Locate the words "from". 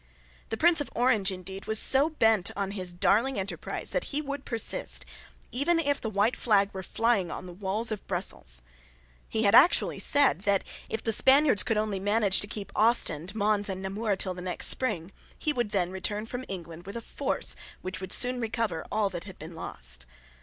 16.25-16.45